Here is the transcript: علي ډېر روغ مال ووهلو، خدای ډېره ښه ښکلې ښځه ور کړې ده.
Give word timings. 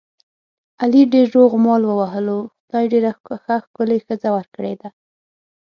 علي 0.81 1.01
ډېر 1.13 1.27
روغ 1.37 1.51
مال 1.65 1.81
ووهلو، 1.85 2.39
خدای 2.63 2.85
ډېره 2.93 3.11
ښه 3.45 3.55
ښکلې 3.65 3.97
ښځه 4.05 4.29
ور 4.33 4.47
کړې 4.55 4.73
ده. 4.81 4.89